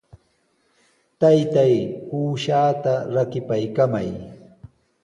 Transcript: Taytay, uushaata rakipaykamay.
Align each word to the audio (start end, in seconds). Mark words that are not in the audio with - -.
Taytay, 1.19 1.75
uushaata 2.17 2.93
rakipaykamay. 3.13 4.09